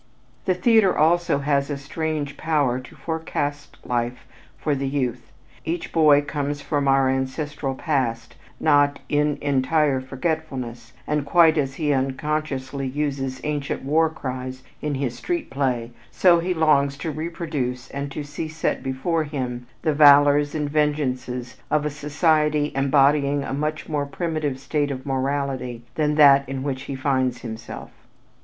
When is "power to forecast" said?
2.35-3.77